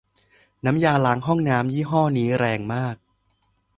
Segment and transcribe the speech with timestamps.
[0.65, 2.95] น้ำยาล้างห้องน้ำยี่ห้อนี้แรงมาก